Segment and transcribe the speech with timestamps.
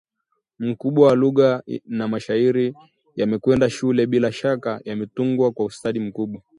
[0.59, 2.73] mkubwa wa lugha na mashairi
[3.15, 6.41] yame kwenda shule bila shaka yametungwa kwa ustadi mkubwa